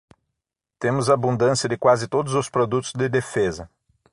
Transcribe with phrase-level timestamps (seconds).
[0.79, 3.69] Temos abundância de quase todos os produtos de defesa.